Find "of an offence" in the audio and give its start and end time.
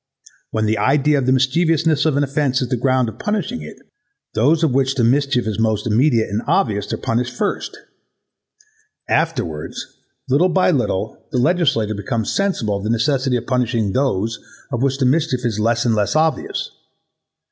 2.07-2.59